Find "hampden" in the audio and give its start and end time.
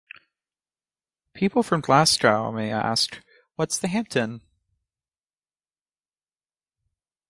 3.87-4.41